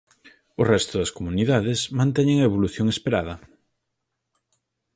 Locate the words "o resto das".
0.61-1.13